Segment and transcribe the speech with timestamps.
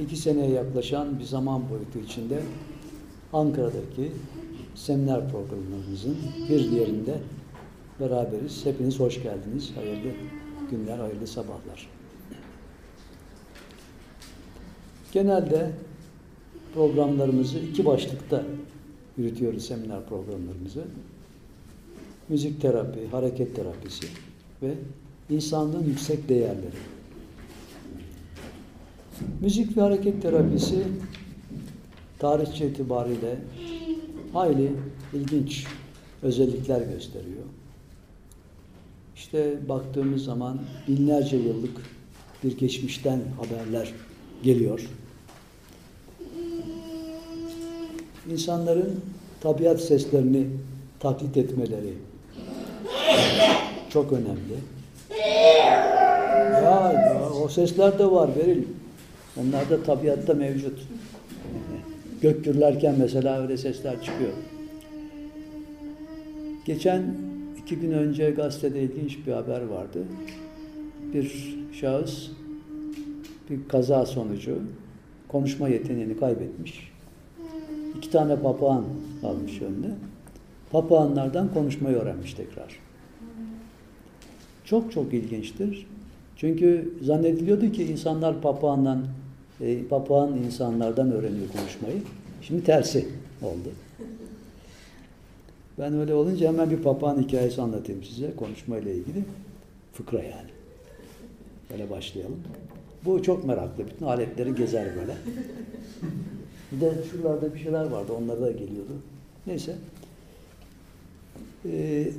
[0.00, 2.42] iki seneye yaklaşan bir zaman boyutu içinde
[3.32, 4.12] Ankara'daki
[4.74, 6.16] seminer programlarımızın
[6.48, 7.18] bir diğerinde
[8.00, 8.66] beraberiz.
[8.66, 9.72] Hepiniz hoş geldiniz.
[9.76, 10.10] Hayırlı
[10.70, 11.88] günler, hayırlı sabahlar.
[15.12, 15.70] Genelde
[16.74, 18.44] programlarımızı iki başlıkta
[19.16, 20.84] yürütüyoruz seminer programlarımızı.
[22.28, 24.06] Müzik terapi, hareket terapisi
[24.62, 24.74] ve
[25.30, 26.97] insanlığın yüksek değerleri.
[29.40, 30.78] Müzik ve hareket terapisi
[32.18, 33.36] tarihçi itibariyle
[34.32, 34.72] hayli
[35.14, 35.66] ilginç
[36.22, 37.44] özellikler gösteriyor.
[39.16, 41.76] İşte baktığımız zaman binlerce yıllık
[42.44, 43.92] bir geçmişten haberler
[44.42, 44.88] geliyor.
[48.30, 49.00] İnsanların
[49.40, 50.46] tabiat seslerini
[51.00, 51.94] taklit etmeleri
[53.90, 54.58] çok önemli.
[56.52, 58.62] Ya, ya o sesler de var Beril.
[59.40, 60.88] Onlar da tabiatta mevcut.
[62.22, 64.32] Gök gürlerken mesela öyle sesler çıkıyor.
[66.64, 67.14] Geçen
[67.62, 70.04] iki gün önce gazetede ilginç bir haber vardı.
[71.14, 72.28] Bir şahıs
[73.50, 74.58] bir kaza sonucu
[75.28, 76.92] konuşma yeteneğini kaybetmiş.
[77.98, 78.84] İki tane papağan
[79.22, 79.94] almış önüne.
[80.70, 82.80] Papağanlardan konuşmayı öğrenmiş tekrar.
[84.64, 85.86] Çok çok ilginçtir.
[86.36, 89.04] Çünkü zannediliyordu ki insanlar papağandan,
[89.60, 92.02] e, papağan insanlardan öğreniyor konuşmayı.
[92.42, 93.08] Şimdi tersi
[93.42, 93.72] oldu.
[95.78, 99.24] Ben öyle olunca hemen bir papağan hikayesi anlatayım size konuşmayla ilgili.
[99.92, 100.50] Fıkra yani.
[101.70, 102.40] Böyle başlayalım.
[103.04, 103.86] Bu çok meraklı.
[103.86, 105.14] Bütün aletleri gezer böyle.
[106.72, 108.12] Bir de şuralarda bir şeyler vardı.
[108.12, 108.92] Onlar da geliyordu.
[109.46, 109.76] Neyse.
[111.64, 112.10] Ee,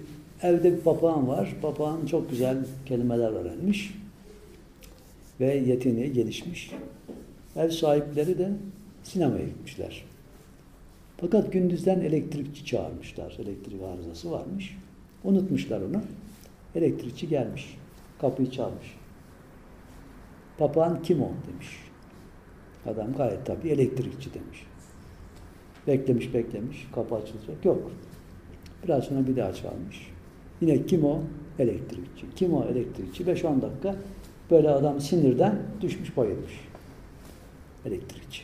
[0.42, 1.56] evde bir papağan var.
[1.62, 3.94] Papağan çok güzel kelimeler öğrenmiş.
[5.40, 6.72] Ve yeteneği gelişmiş.
[7.56, 8.52] Ev sahipleri de
[9.04, 10.06] sinemaya gitmişler.
[11.18, 13.38] Fakat gündüzden elektrikçi çağırmışlar.
[13.40, 14.78] Elektrik arızası varmış.
[15.24, 16.02] Unutmuşlar onu.
[16.76, 17.78] Elektrikçi gelmiş.
[18.22, 18.96] Kapıyı çalmış.
[20.58, 21.68] Papağan kim o demiş.
[22.86, 24.66] Adam gayet tabii elektrikçi demiş.
[25.88, 26.88] Beklemiş beklemiş.
[26.96, 27.66] Kapı açılacak.
[27.66, 27.92] Yok.
[28.84, 30.12] Biraz sonra bir daha çalmış.
[30.62, 31.22] Yine kim o?
[31.60, 32.26] Elektrikçi.
[32.36, 32.66] Kim o?
[32.66, 33.24] Elektrikçi.
[33.24, 33.96] 5-10 dakika
[34.52, 36.69] böyle adam sinirden düşmüş bayılmış.
[37.86, 38.42] Elektrikçi.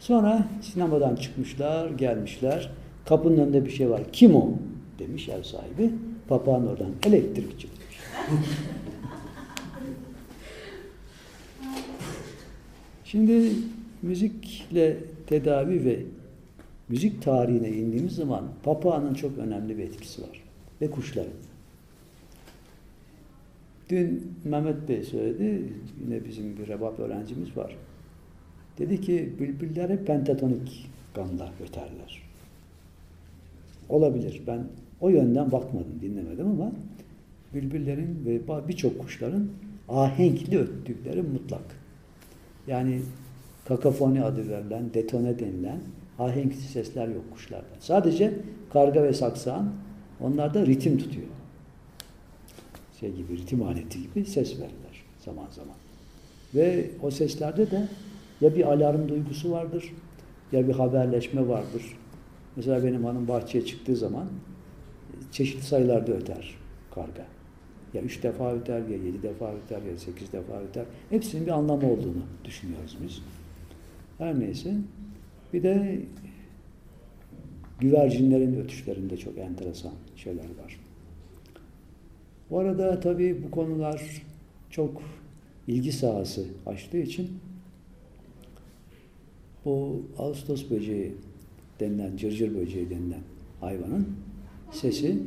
[0.00, 2.70] Sonra sinemadan çıkmışlar, gelmişler.
[3.04, 4.02] Kapının önünde bir şey var.
[4.12, 4.52] Kim o?
[4.98, 5.90] Demiş ev sahibi.
[6.28, 7.98] Papağan oradan elektrikçi demiş.
[13.04, 13.52] Şimdi
[14.02, 14.96] müzikle
[15.26, 16.02] tedavi ve
[16.88, 20.42] müzik tarihine indiğimiz zaman papağanın çok önemli bir etkisi var.
[20.80, 21.32] Ve kuşların.
[23.88, 25.72] Dün Mehmet Bey söyledi,
[26.04, 27.76] yine bizim bir rebap öğrencimiz var.
[28.78, 32.22] Dedi ki bülbüller hep pentatonik gamda öterler.
[33.88, 34.42] Olabilir.
[34.46, 34.64] Ben
[35.00, 36.72] o yönden bakmadım, dinlemedim ama
[37.54, 39.48] bülbüllerin ve birçok kuşların
[39.88, 41.76] ahenkli öttükleri mutlak.
[42.66, 43.00] Yani
[43.64, 45.80] kakafoni adı verilen, detone denilen
[46.18, 47.76] ahenkli sesler yok kuşlarda.
[47.80, 48.34] Sadece
[48.72, 49.70] karga ve saksağın
[50.20, 51.26] onlarda ritim tutuyor.
[53.00, 55.76] Şey gibi, ritim aleti gibi ses verirler zaman zaman.
[56.54, 57.88] Ve o seslerde de
[58.40, 59.92] ya bir alarm duygusu vardır,
[60.52, 61.82] ya bir haberleşme vardır.
[62.56, 64.28] Mesela benim hanım bahçeye çıktığı zaman
[65.32, 66.54] çeşitli sayılarda öter
[66.94, 67.26] karga.
[67.94, 70.84] Ya üç defa öter, ya yedi defa öter, ya sekiz defa öter.
[71.10, 73.22] Hepsinin bir anlamı olduğunu düşünüyoruz biz.
[74.18, 74.74] Her neyse.
[75.52, 76.00] Bir de
[77.80, 80.80] güvercinlerin ötüşlerinde çok enteresan şeyler var.
[82.50, 84.22] Bu arada tabii bu konular
[84.70, 85.02] çok
[85.66, 87.30] ilgi sahası açtığı için
[89.66, 91.14] bu Ağustos böceği
[91.80, 93.22] denilen, cırcır böceği denilen
[93.60, 94.08] hayvanın
[94.70, 95.18] sesi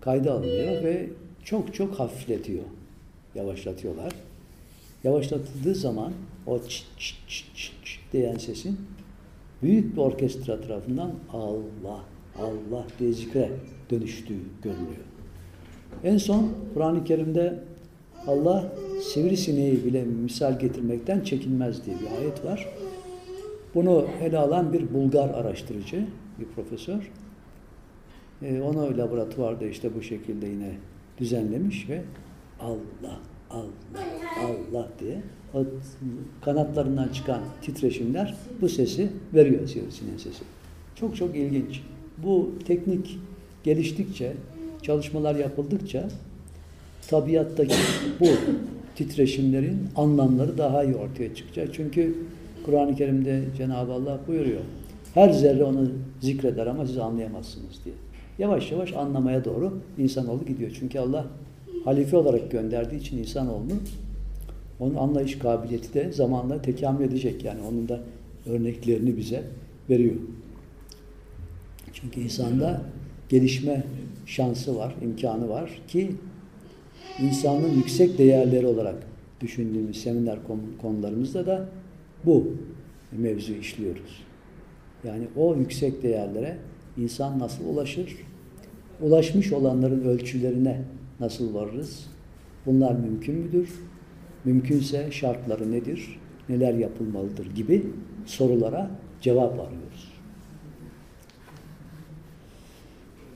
[0.00, 1.10] kayda alınıyor ve
[1.44, 2.64] çok çok hafifletiyor.
[3.34, 4.12] Yavaşlatıyorlar.
[5.04, 6.12] Yavaşlatıldığı zaman
[6.46, 8.78] o çıt çıt çıt çıt çıt diyen sesin
[9.62, 12.04] büyük bir orkestra tarafından Allah,
[12.38, 13.50] Allah diye zikre
[13.90, 15.08] dönüştüğü görülüyor.
[16.04, 17.64] En son Kur'an-ı Kerim'de
[18.28, 18.72] Allah
[19.02, 22.68] sivrisineği bile misal getirmekten çekinmez diye bir ayet var.
[23.74, 26.06] Bunu ele alan bir Bulgar araştırıcı,
[26.40, 27.10] bir profesör.
[28.42, 30.70] E, onu laboratuvarda işte bu şekilde yine
[31.18, 32.02] düzenlemiş ve
[32.60, 33.20] Allah,
[33.50, 34.04] Allah,
[34.44, 35.22] Allah diye
[35.54, 35.64] o
[36.40, 40.44] kanatlarından çıkan titreşimler bu sesi veriyor sivrisineğin sesi.
[40.94, 41.82] Çok çok ilginç.
[42.18, 43.18] Bu teknik
[43.64, 44.32] geliştikçe,
[44.82, 46.08] çalışmalar yapıldıkça
[47.08, 47.74] tabiattaki
[48.20, 48.26] bu
[48.96, 51.68] titreşimlerin anlamları daha iyi ortaya çıkacak.
[51.72, 52.14] Çünkü
[52.66, 54.60] Kur'an-ı Kerim'de Cenab-ı Allah buyuruyor.
[55.14, 55.88] Her zerre onu
[56.20, 57.94] zikreder ama siz anlayamazsınız diye.
[58.38, 60.70] Yavaş yavaş anlamaya doğru insanoğlu gidiyor.
[60.78, 61.26] Çünkü Allah
[61.84, 63.72] halife olarak gönderdiği için insanoğlunu
[64.80, 67.44] onun anlayış kabiliyeti de zamanla tekamül edecek.
[67.44, 68.00] Yani onun da
[68.46, 69.42] örneklerini bize
[69.90, 70.16] veriyor.
[71.92, 72.82] Çünkü insanda
[73.28, 73.84] gelişme
[74.26, 76.10] şansı var, imkanı var ki
[77.22, 78.96] insanın yüksek değerleri olarak
[79.40, 80.38] düşündüğümüz seminer
[80.82, 81.68] konularımızda da
[82.24, 82.56] bu
[83.12, 84.22] mevzu işliyoruz.
[85.04, 86.56] Yani o yüksek değerlere
[86.96, 88.16] insan nasıl ulaşır?
[89.00, 90.82] Ulaşmış olanların ölçülerine
[91.20, 92.06] nasıl varırız?
[92.66, 93.68] Bunlar mümkün müdür?
[94.44, 96.18] Mümkünse şartları nedir?
[96.48, 97.86] Neler yapılmalıdır gibi
[98.26, 98.90] sorulara
[99.20, 100.07] cevap arıyoruz.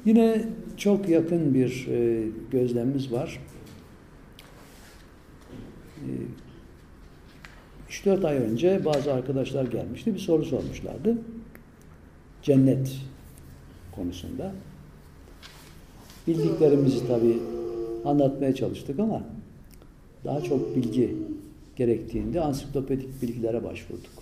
[0.05, 0.45] Yine
[0.77, 3.41] çok yakın bir e, gözlemimiz var.
[5.99, 6.11] E,
[7.91, 10.15] 3-4 ay önce bazı arkadaşlar gelmişti.
[10.15, 11.19] Bir soru sormuşlardı.
[12.43, 12.97] Cennet
[13.97, 14.53] konusunda.
[16.27, 17.39] Bildiklerimizi tabii
[18.05, 19.23] anlatmaya çalıştık ama
[20.25, 21.17] daha çok bilgi
[21.77, 24.13] gerektiğinde ansiklopedik bilgilere başvurduk.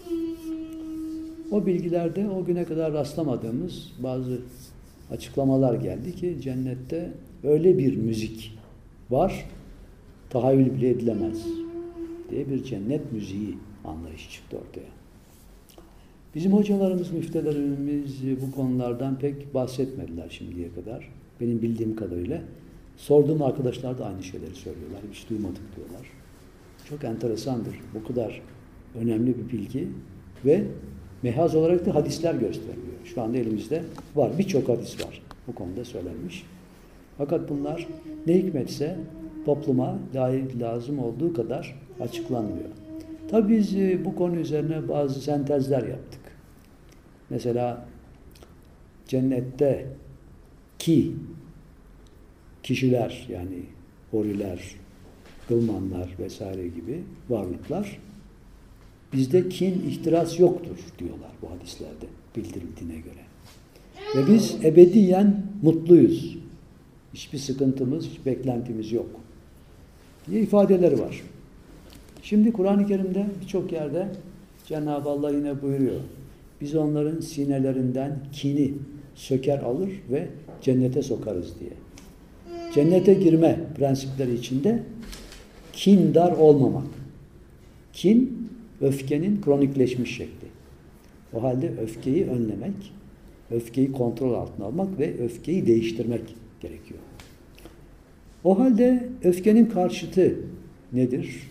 [1.51, 4.39] O bilgilerde o güne kadar rastlamadığımız bazı
[5.11, 7.13] açıklamalar geldi ki cennette
[7.45, 8.59] öyle bir müzik
[9.11, 9.47] var,
[10.31, 11.47] tahayyül bile edilemez
[12.31, 14.91] diye bir cennet müziği anlayışı çıktı ortaya.
[16.35, 21.09] Bizim hocalarımız, müftelerimiz bu konulardan pek bahsetmediler şimdiye kadar.
[21.41, 22.43] Benim bildiğim kadarıyla.
[22.97, 25.01] Sorduğum arkadaşlar da aynı şeyleri söylüyorlar.
[25.13, 26.07] Hiç duymadık diyorlar.
[26.89, 27.75] Çok enteresandır.
[27.95, 28.43] Bu kadar
[29.01, 29.89] önemli bir bilgi
[30.45, 30.65] ve
[31.23, 32.91] mehaz olarak da hadisler gösteriliyor.
[33.05, 33.83] Şu anda elimizde
[34.15, 34.31] var.
[34.39, 35.23] Birçok hadis var.
[35.47, 36.45] Bu konuda söylenmiş.
[37.19, 37.87] Fakat bunlar
[38.27, 38.99] ne hikmetse
[39.45, 39.99] topluma
[40.61, 42.69] lazım olduğu kadar açıklanmıyor.
[43.31, 46.21] Tabi biz e, bu konu üzerine bazı sentezler yaptık.
[47.31, 47.87] Mesela
[49.09, 49.87] cennette
[50.79, 51.13] ki
[52.63, 53.63] kişiler yani
[54.11, 54.75] horiler,
[55.49, 57.99] kılmanlar vesaire gibi varlıklar
[59.13, 63.21] bizde kin, ihtiras yoktur diyorlar bu hadislerde bildirildiğine göre.
[64.17, 66.37] Ve biz ebediyen mutluyuz.
[67.15, 69.11] Hiçbir sıkıntımız, hiç beklentimiz yok.
[70.31, 71.23] diye ifadeleri var.
[72.23, 74.09] Şimdi Kur'an-ı Kerim'de birçok yerde
[74.67, 76.01] Cenab-ı Allah yine buyuruyor.
[76.61, 78.75] Biz onların sinelerinden kini
[79.15, 80.29] söker alır ve
[80.63, 81.71] cennete sokarız diye.
[82.75, 84.83] Cennete girme prensipleri içinde
[85.73, 86.87] kindar olmamak.
[87.93, 88.40] Kin,
[88.81, 90.49] öfkenin kronikleşmiş şekli.
[91.33, 92.93] O halde öfkeyi önlemek,
[93.51, 97.01] öfkeyi kontrol altına almak ve öfkeyi değiştirmek gerekiyor.
[98.45, 100.37] O halde öfkenin karşıtı
[100.93, 101.51] nedir?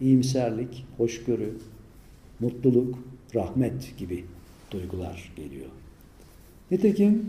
[0.00, 1.58] İyimserlik, hoşgörü,
[2.40, 2.98] mutluluk,
[3.34, 4.24] rahmet gibi
[4.70, 5.70] duygular geliyor.
[6.70, 7.28] Nitekim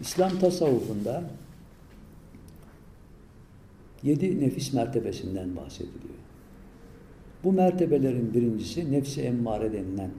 [0.00, 1.30] İslam tasavvufunda
[4.02, 6.13] yedi nefis mertebesinden bahsediliyor.
[7.44, 10.10] Bu mertebelerin birincisi nefsi emmare denilen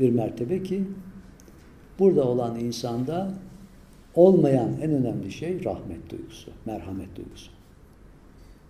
[0.00, 0.84] bir mertebe ki
[1.98, 3.34] burada olan insanda
[4.14, 7.50] olmayan en önemli şey rahmet duygusu, merhamet duygusu.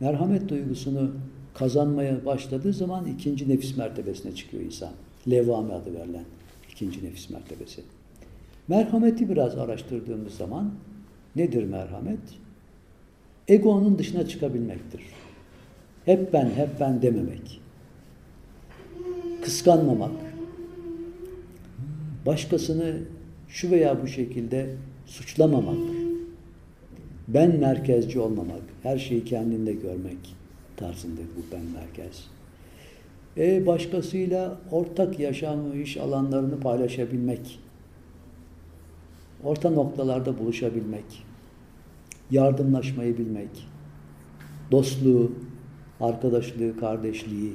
[0.01, 1.11] Merhamet duygusunu
[1.55, 4.91] kazanmaya başladığı zaman ikinci nefis mertebesine çıkıyor insan.
[5.31, 6.25] Levvame adı verilen
[6.73, 7.83] ikinci nefis mertebesi.
[8.69, 10.75] Merhameti biraz araştırdığımız zaman
[11.37, 12.21] nedir merhamet?
[13.49, 15.03] Egonun dışına çıkabilmektir.
[16.05, 17.62] Hep ben, hep ben dememek.
[19.43, 20.11] Kıskanmamak.
[22.27, 22.99] Başkasını
[23.49, 25.79] şu veya bu şekilde suçlamamak.
[27.29, 28.63] Ben merkezci olmamak.
[28.83, 30.37] Her şeyi kendinde görmek
[30.77, 32.27] tarzında bu ben merkez.
[33.37, 37.61] E başkasıyla ortak yaşam, iş alanlarını paylaşabilmek.
[39.45, 41.25] Orta noktalarda buluşabilmek.
[42.31, 43.69] Yardımlaşmayı bilmek.
[44.71, 45.33] Dostluğu,
[46.01, 47.55] arkadaşlığı, kardeşliği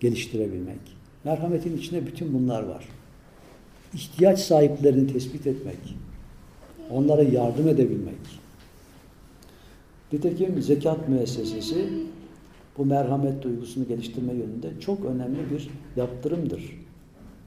[0.00, 0.78] geliştirebilmek.
[1.24, 2.88] Merhametin içinde bütün bunlar var.
[3.94, 5.96] İhtiyaç sahiplerini tespit etmek.
[6.90, 8.14] Onlara yardım edebilmek.
[10.12, 11.88] Nitekim zekat müessesesi
[12.78, 16.62] bu merhamet duygusunu geliştirme yönünde çok önemli bir yaptırımdır.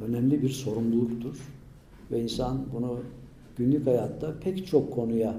[0.08, 1.38] Önemli bir sorumluluktur.
[2.12, 3.00] Ve insan bunu
[3.58, 5.36] günlük hayatta pek çok konuya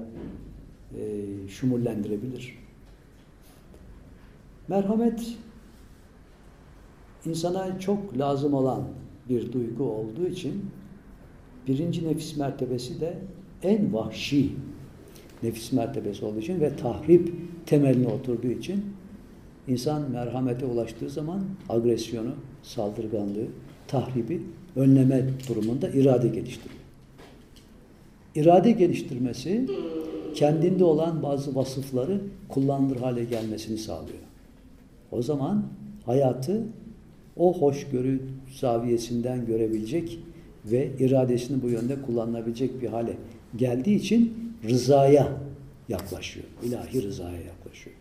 [0.97, 2.57] e, şumullendirebilir.
[4.67, 5.37] Merhamet
[7.25, 8.83] insana çok lazım olan
[9.29, 10.65] bir duygu olduğu için
[11.67, 13.17] birinci nefis mertebesi de
[13.63, 14.49] en vahşi
[15.43, 17.33] nefis mertebesi olduğu için ve tahrip
[17.65, 18.83] temeline oturduğu için
[19.67, 22.31] insan merhamete ulaştığı zaman agresyonu,
[22.63, 23.47] saldırganlığı,
[23.87, 24.41] tahribi
[24.75, 26.81] önleme durumunda irade geliştiriyor.
[28.35, 29.67] İrade geliştirmesi
[30.35, 34.19] kendinde olan bazı vasıfları kullanılır hale gelmesini sağlıyor.
[35.11, 35.65] O zaman
[36.05, 36.63] hayatı
[37.41, 38.21] o hoşgörü
[38.59, 40.19] zaviyesinden görebilecek
[40.65, 43.17] ve iradesini bu yönde kullanabilecek bir hale
[43.57, 44.33] geldiği için
[44.69, 45.27] rızaya
[45.89, 46.45] yaklaşıyor.
[46.63, 47.95] İlahi rızaya yaklaşıyor.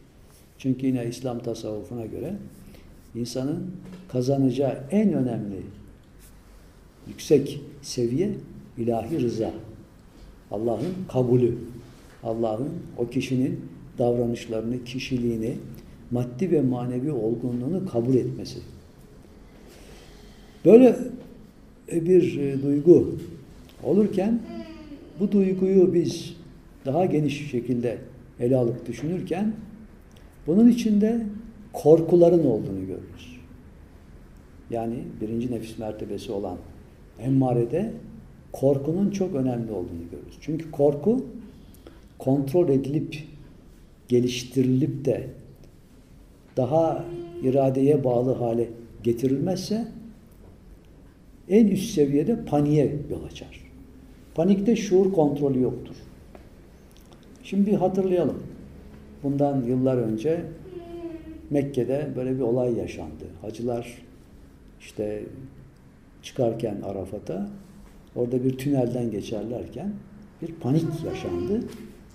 [0.59, 2.35] Çünkü yine İslam tasavvufuna göre
[3.15, 3.71] insanın
[4.09, 5.63] kazanacağı en önemli
[7.09, 8.31] yüksek seviye
[8.79, 9.51] ilahi rıza.
[10.51, 11.59] Allah'ın kabulü.
[12.23, 13.61] Allah'ın o kişinin
[13.99, 15.57] davranışlarını, kişiliğini,
[16.11, 18.59] maddi ve manevi olgunluğunu kabul etmesi.
[20.65, 20.97] Böyle
[21.93, 23.17] bir e, duygu
[23.85, 24.41] olurken
[25.21, 26.37] bu duyguyu biz
[26.87, 27.99] daha geniş şekilde
[28.41, 29.53] ele alıp düşünürken
[30.47, 31.27] bunun içinde
[31.73, 33.41] korkuların olduğunu görürüz.
[34.71, 36.57] Yani birinci nefis mertebesi olan
[37.21, 37.93] emmarede
[38.53, 40.35] korkunun çok önemli olduğunu görürüz.
[40.41, 41.27] Çünkü korku
[42.19, 43.19] kontrol edilip
[44.09, 45.27] geliştirilip de
[46.57, 47.05] daha
[47.43, 48.69] iradeye bağlı hale
[49.03, 49.89] getirilmezse
[51.51, 53.71] en üst seviyede paniğe yol açar.
[54.35, 55.97] Panikte şuur kontrolü yoktur.
[57.43, 58.43] Şimdi bir hatırlayalım.
[59.23, 60.41] Bundan yıllar önce
[61.51, 63.25] Mekke'de böyle bir olay yaşandı.
[63.43, 64.03] Hacılar
[64.81, 65.23] işte
[66.23, 67.49] çıkarken Arafat'a
[68.17, 69.93] orada bir tünelden geçerlerken
[70.43, 71.61] bir panik yaşandı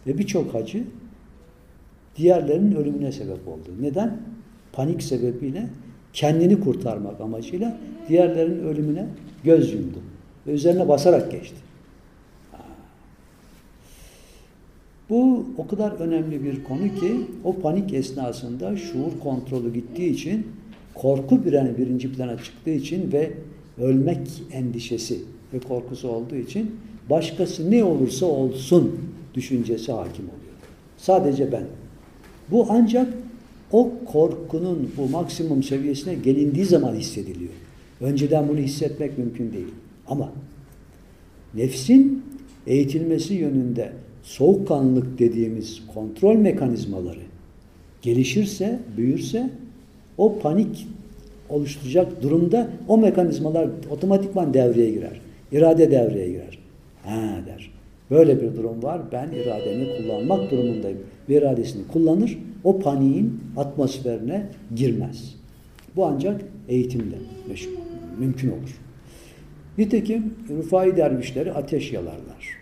[0.07, 0.83] ve birçok hacı
[2.15, 3.69] diğerlerinin ölümüne sebep oldu.
[3.81, 4.17] Neden?
[4.73, 5.69] Panik sebebiyle
[6.15, 7.77] kendini kurtarmak amacıyla
[8.09, 9.05] diğerlerinin ölümüne
[9.43, 9.97] göz yumdu
[10.47, 11.55] ve üzerine basarak geçti.
[15.09, 20.47] Bu o kadar önemli bir konu ki o panik esnasında şuur kontrolü gittiği için
[20.93, 23.31] korku bir yani birinci plana çıktığı için ve
[23.81, 25.19] ölmek endişesi
[25.53, 26.75] ve korkusu olduğu için
[27.09, 28.99] başkası ne olursa olsun
[29.33, 30.55] düşüncesi hakim oluyor.
[30.97, 31.63] Sadece ben.
[32.51, 33.07] Bu ancak
[33.71, 37.53] o korkunun bu maksimum seviyesine gelindiği zaman hissediliyor.
[38.01, 39.73] Önceden bunu hissetmek mümkün değil.
[40.07, 40.31] Ama
[41.55, 42.23] nefsin
[42.67, 43.91] eğitilmesi yönünde
[44.23, 47.19] soğukkanlılık dediğimiz kontrol mekanizmaları
[48.01, 49.49] gelişirse, büyürse
[50.17, 50.87] o panik
[51.49, 55.21] oluşturacak durumda o mekanizmalar otomatikman devreye girer.
[55.51, 56.59] İrade devreye girer.
[57.03, 57.71] Ha der.
[58.11, 59.01] Böyle bir durum var.
[59.11, 60.99] Ben irademi kullanmak durumundayım.
[61.29, 62.37] Ve iradesini kullanır.
[62.65, 65.35] O paniğin atmosferine girmez.
[65.95, 67.15] Bu ancak eğitimle
[68.19, 68.79] mümkün olur.
[69.77, 72.55] Nitekim Rufai dervişleri ateş yalarlar.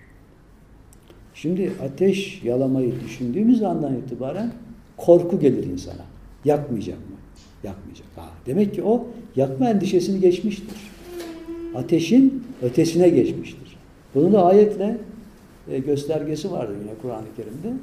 [1.34, 4.52] Şimdi ateş yalamayı düşündüğümüz andan itibaren
[4.98, 6.06] korku gelir insana.
[6.46, 7.16] Yakmayacak mı?
[7.64, 8.08] Yakmayacak.
[8.16, 10.78] Ha, demek ki o yakma endişesini geçmiştir.
[11.76, 13.78] Ateşin ötesine geçmiştir.
[14.16, 14.98] Bunun da ayetle
[15.72, 17.74] e, göstergesi vardır yine Kur'an-ı Kerim'de.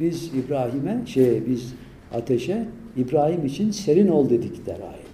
[0.00, 1.74] Biz İbrahim'e, şey biz
[2.14, 2.66] ateşe
[2.96, 5.10] İbrahim için serin ol dedik der ayet.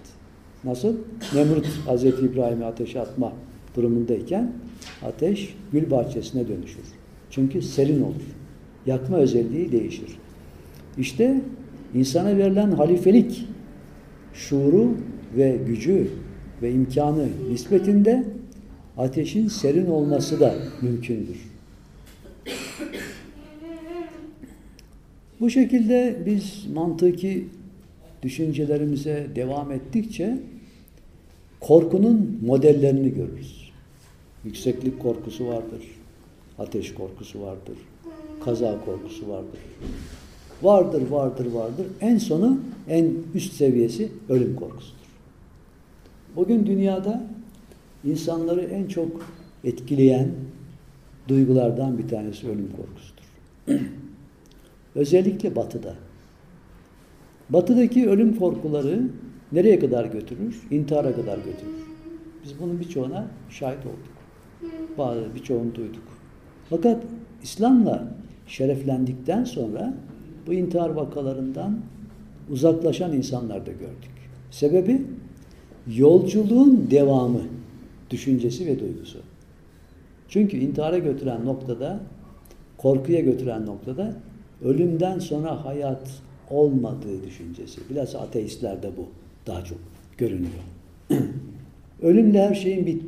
[0.65, 0.97] Nasıl?
[1.35, 3.33] Nemrut Hazreti İbrahim'i ateşe atma
[3.77, 4.53] durumundayken
[5.03, 6.85] ateş gül bahçesine dönüşür.
[7.31, 8.23] Çünkü serin olur.
[8.87, 10.19] Yakma özelliği değişir.
[10.99, 11.41] İşte
[11.95, 13.49] insana verilen halifelik
[14.35, 14.95] şuuru
[15.37, 16.09] ve gücü
[16.63, 18.25] ve imkanı nispetinde
[18.99, 21.56] ateşin serin olması da mümkündür.
[25.41, 27.49] Bu şekilde biz mantıki
[28.23, 30.39] düşüncelerimize devam ettikçe
[31.61, 33.71] korkunun modellerini görürüz.
[34.45, 35.83] Yükseklik korkusu vardır.
[36.59, 37.79] Ateş korkusu vardır.
[38.45, 39.61] Kaza korkusu vardır.
[40.63, 41.87] Vardır, vardır, vardır.
[42.01, 44.97] En sonu, en üst seviyesi ölüm korkusudur.
[46.37, 47.27] Bugün dünyada
[48.05, 49.27] insanları en çok
[49.65, 50.31] etkileyen
[51.29, 53.27] duygulardan bir tanesi ölüm korkusudur.
[54.97, 55.95] Özellikle batıda.
[57.51, 59.03] Batıdaki ölüm korkuları
[59.53, 60.63] nereye kadar götürür?
[60.71, 61.87] İntihara kadar götürür.
[62.45, 64.17] Biz bunun birçoğuna şahit olduk.
[64.99, 66.03] Bazı birçoğunu duyduk.
[66.71, 67.03] Fakat
[67.43, 68.09] İslam'la
[68.47, 69.95] şereflendikten sonra
[70.47, 71.79] bu intihar vakalarından
[72.51, 74.11] uzaklaşan insanlar da gördük.
[74.51, 75.03] Sebebi
[75.97, 77.43] yolculuğun devamı,
[78.11, 79.19] düşüncesi ve duygusu.
[80.29, 82.01] Çünkü intihara götüren noktada,
[82.79, 84.17] korkuya götüren noktada
[84.65, 86.11] ölümden sonra hayat
[86.51, 87.81] olmadığı düşüncesi.
[87.91, 89.09] Biraz ateistlerde bu
[89.47, 89.79] daha çok
[90.19, 90.53] görünüyor.
[92.03, 93.03] Ölümle her şeyin bit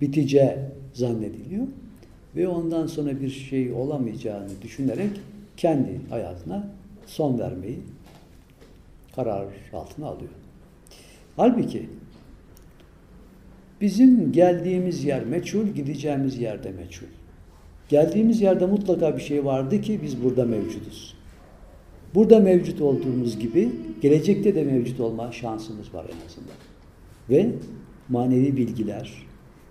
[0.00, 0.56] biteceği
[0.92, 1.66] zannediliyor
[2.36, 5.10] ve ondan sonra bir şey olamayacağını düşünerek
[5.56, 6.68] kendi hayatına
[7.06, 7.78] son vermeyi
[9.16, 10.30] karar altına alıyor.
[11.36, 11.88] Halbuki
[13.80, 17.06] bizim geldiğimiz yer meçhul, gideceğimiz yerde meçhul.
[17.88, 21.14] Geldiğimiz yerde mutlaka bir şey vardı ki biz burada mevcuduz.
[22.14, 23.70] Burada mevcut olduğumuz gibi
[24.02, 26.56] gelecekte de mevcut olma şansımız var en azından.
[27.30, 27.56] Ve
[28.08, 29.12] manevi bilgiler,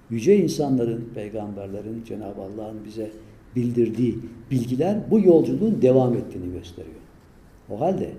[0.09, 3.11] yüce insanların, peygamberlerin, Cenab-ı Allah'ın bize
[3.55, 4.15] bildirdiği
[4.51, 6.95] bilgiler bu yolculuğun devam ettiğini gösteriyor.
[7.69, 8.09] O halde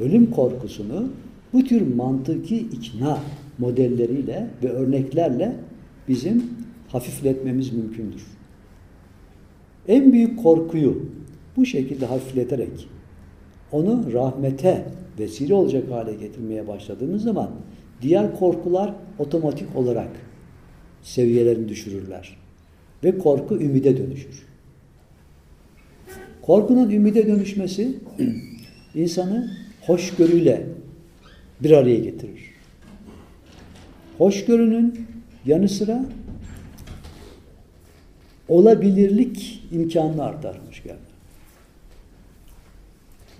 [0.00, 1.08] ölüm korkusunu
[1.52, 3.18] bu tür mantıki ikna
[3.58, 5.56] modelleriyle ve örneklerle
[6.08, 6.44] bizim
[6.88, 8.39] hafifletmemiz mümkündür.
[9.88, 11.06] En büyük korkuyu
[11.56, 12.88] bu şekilde hafifleterek
[13.72, 14.84] onu rahmete
[15.18, 17.50] vesile olacak hale getirmeye başladığımız zaman
[18.02, 20.10] diğer korkular otomatik olarak
[21.02, 22.36] seviyelerini düşürürler.
[23.04, 24.46] Ve korku ümide dönüşür.
[26.42, 27.98] Korkunun ümide dönüşmesi
[28.94, 30.66] insanı hoşgörüyle
[31.60, 32.40] bir araya getirir.
[34.18, 35.06] Hoşgörünün
[35.46, 36.04] yanı sıra
[38.50, 41.10] olabilirlik imkanını artarmış geldi.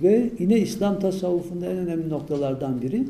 [0.02, 3.04] Ve yine İslam tasavvufunda en önemli noktalardan biri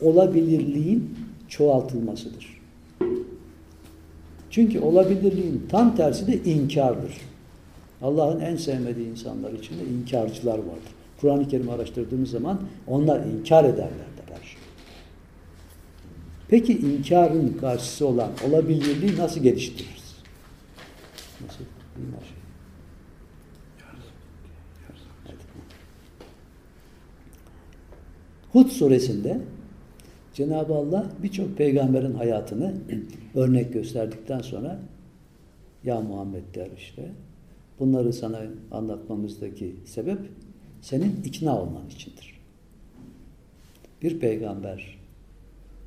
[0.00, 1.14] olabilirliğin
[1.48, 2.60] çoğaltılmasıdır.
[4.50, 7.12] Çünkü olabilirliğin tam tersi de inkardır.
[8.02, 10.92] Allah'ın en sevmediği insanlar içinde inkarcılar vardır.
[11.20, 14.66] Kur'an-ı Kerim'i araştırdığımız zaman onlar inkar ederler de her şeyi.
[16.48, 19.95] Peki inkarın karşısı olan olabilirliği nasıl geliştiririz?
[21.96, 22.36] Şey?
[28.52, 29.40] Hud suresinde
[30.34, 32.74] Cenab-ı Allah birçok peygamberin hayatını
[33.34, 34.80] örnek gösterdikten sonra
[35.84, 37.12] ya Muhammed der işte
[37.78, 40.18] bunları sana anlatmamızdaki sebep
[40.80, 42.40] senin ikna olman içindir.
[44.02, 44.98] Bir peygamber,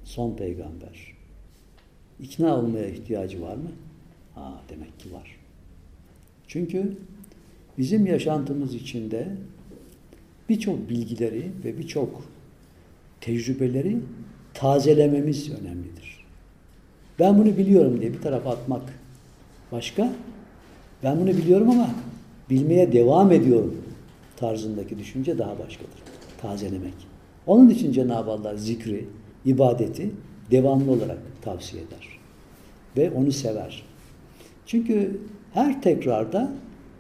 [0.04, 1.16] son peygamber
[2.20, 3.72] ikna olmaya ihtiyacı var mı?
[4.36, 5.39] Ha demek ki var.
[6.50, 6.98] Çünkü
[7.78, 9.28] bizim yaşantımız içinde
[10.50, 12.24] birçok bilgileri ve birçok
[13.22, 13.98] tecrübeleri
[14.54, 16.26] tazelememiz önemlidir.
[17.20, 18.82] Ben bunu biliyorum diye bir tarafa atmak
[19.72, 20.14] başka.
[21.04, 21.90] Ben bunu biliyorum ama
[22.50, 23.82] bilmeye devam ediyorum
[24.38, 26.00] tarzındaki düşünce daha başkadır.
[26.42, 26.94] Tazelemek.
[27.48, 29.06] Onun için Cenab-ı Allah zikri,
[29.46, 30.12] ibadeti
[30.52, 32.20] devamlı olarak tavsiye eder.
[32.98, 33.84] Ve onu sever.
[34.66, 35.20] Çünkü
[35.54, 36.52] her tekrarda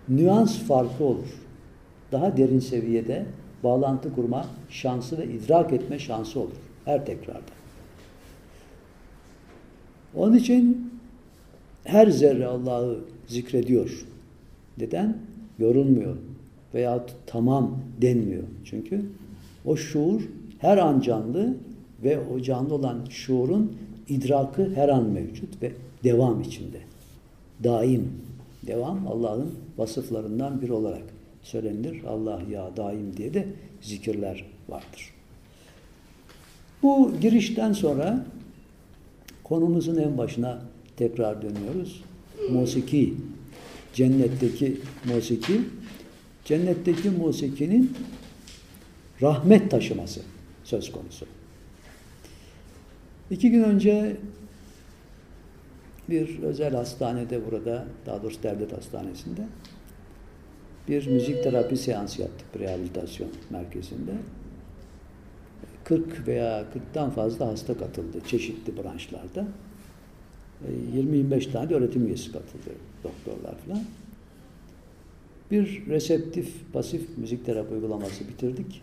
[0.10, 1.28] nüans farkı olur.
[2.12, 3.26] Daha derin seviyede
[3.64, 6.56] bağlantı kurma şansı ve idrak etme şansı olur.
[6.86, 7.60] Her tekrarda.
[10.16, 10.92] Onun için
[11.84, 14.06] her zerre Allah'ı zikrediyor.
[14.78, 15.18] Neden?
[15.60, 16.16] Yorulmuyor.
[16.74, 18.44] Veya tamam denmiyor.
[18.66, 19.06] Çünkü
[19.66, 20.22] o şuur
[20.60, 21.58] her an canlı
[22.04, 23.78] ve o canlı olan şuurun
[24.10, 25.72] idrakı her an mevcut ve
[26.04, 26.78] devam içinde.
[27.64, 28.29] Daim.
[28.68, 31.04] Devam Allah'ın vasıflarından biri olarak
[31.44, 32.04] söylenir.
[32.04, 33.48] Allah ya daim diye de
[33.82, 35.14] zikirler vardır.
[36.84, 38.26] Bu girişten sonra
[39.44, 40.62] konumuzun en başına
[40.98, 42.04] tekrar dönüyoruz.
[42.52, 43.14] Musiki,
[43.94, 45.62] cennetteki musiki,
[46.46, 47.92] cennetteki musikinin
[49.22, 50.22] rahmet taşıması
[50.64, 51.26] söz konusu.
[53.32, 54.18] İki gün önce
[56.10, 59.42] bir özel hastanede burada, daha doğrusu devlet hastanesinde
[60.88, 64.12] bir müzik terapi seansı yaptık rehabilitasyon merkezinde.
[65.84, 69.48] 40 veya 40'tan fazla hasta katıldı çeşitli branşlarda.
[70.96, 73.84] 20-25 e, tane öğretim üyesi katıldı, doktorlar falan.
[75.52, 78.82] Bir reseptif, pasif müzik terapi uygulaması bitirdik.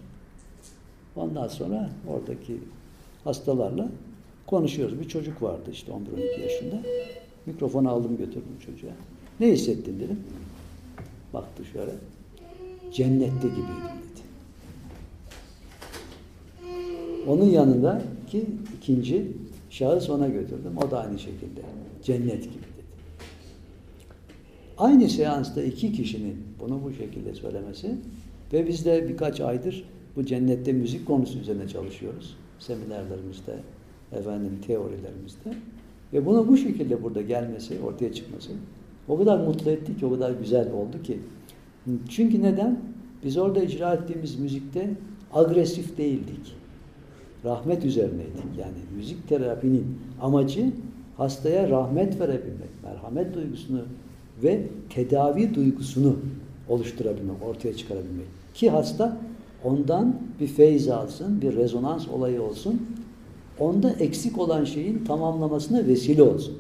[1.17, 2.59] Ondan sonra oradaki
[3.25, 3.89] hastalarla
[4.47, 5.01] konuşuyoruz.
[5.01, 6.77] Bir çocuk vardı işte 11-12 yaşında.
[7.47, 8.91] Mikrofonu aldım götürdüm çocuğa.
[9.41, 10.21] Ne hissettin dedim.
[11.35, 11.91] Baktı şöyle.
[12.93, 14.07] Cennette gibiydim dedi.
[17.27, 18.47] Onun yanında ki
[18.79, 19.27] ikinci
[19.71, 20.73] şahıs ona götürdüm.
[20.87, 21.61] O da aynı şekilde.
[22.03, 22.87] Cennet gibi dedi.
[24.79, 27.95] Aynı seansta iki kişinin bunu bu şekilde söylemesi
[28.53, 29.85] ve biz de birkaç aydır
[30.17, 32.37] bu cennette müzik konusu üzerine çalışıyoruz.
[32.59, 33.57] Seminerlerimizde,
[34.17, 35.55] efendim teorilerimizde.
[36.13, 38.51] Ve bunu bu şekilde burada gelmesi, ortaya çıkması
[39.09, 41.19] o kadar mutlu etti ki, o kadar güzel oldu ki.
[42.09, 42.81] Çünkü neden?
[43.25, 44.91] Biz orada icra ettiğimiz müzikte
[45.33, 46.55] agresif değildik.
[47.45, 48.59] Rahmet üzerineydik.
[48.59, 50.73] Yani müzik terapinin amacı
[51.17, 53.81] hastaya rahmet verebilmek, merhamet duygusunu
[54.43, 56.17] ve tedavi duygusunu
[56.69, 58.27] oluşturabilmek, ortaya çıkarabilmek.
[58.55, 59.17] Ki hasta
[59.65, 62.83] ondan bir feyz alsın, bir rezonans olayı olsun.
[63.59, 66.59] Onda eksik olan şeyin tamamlamasına vesile olsun.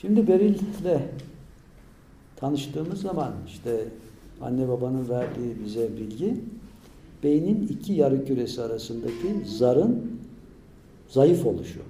[0.00, 1.00] Şimdi Beril'le
[2.36, 3.84] tanıştığımız zaman işte
[4.40, 6.40] anne babanın verdiği bize bilgi
[7.22, 10.12] beynin iki yarı küresi arasındaki zarın
[11.08, 11.80] zayıf oluşu.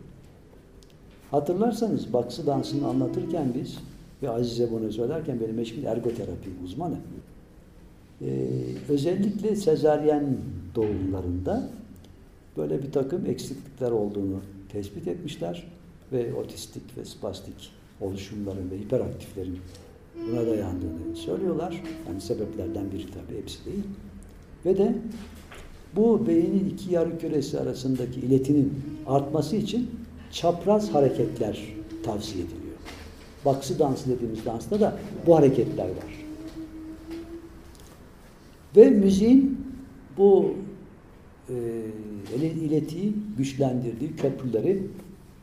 [1.31, 3.79] Hatırlarsanız baksı dansını anlatırken biz
[4.23, 6.97] ve Azize bunu söylerken benim eşim ergoterapi uzmanı.
[8.23, 8.27] Ee,
[8.89, 10.37] özellikle sezaryen
[10.75, 11.71] doğumlarında
[12.59, 15.67] böyle bir takım eksiklikler olduğunu tespit etmişler
[16.13, 19.59] ve otistik ve spastik oluşumların ve hiperaktiflerin
[20.15, 21.83] buna dayandığını söylüyorlar.
[22.09, 23.85] Yani sebeplerden biri tabii hepsi değil.
[24.65, 24.95] Ve de
[25.97, 28.73] bu beynin iki yarı küresi arasındaki iletinin
[29.07, 29.91] artması için
[30.33, 31.63] çapraz hareketler
[32.05, 32.77] tavsiye ediliyor.
[33.45, 36.25] Baksı dansı dediğimiz dansta da bu hareketler var.
[38.77, 39.67] Ve müziğin
[40.17, 40.55] bu
[41.51, 44.83] e, iletiyi güçlendirdiği köprüleri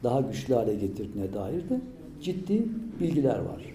[0.04, 1.82] daha güçlü hale getirdiğine dair de
[2.22, 2.64] ciddi
[3.00, 3.75] bilgiler var.